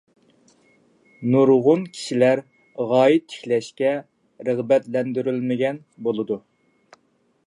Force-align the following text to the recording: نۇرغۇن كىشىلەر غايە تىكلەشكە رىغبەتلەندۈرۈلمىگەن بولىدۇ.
نۇرغۇن 1.33 1.83
كىشىلەر 1.97 2.41
غايە 2.93 3.21
تىكلەشكە 3.33 3.93
رىغبەتلەندۈرۈلمىگەن 4.49 5.81
بولىدۇ. 6.09 6.43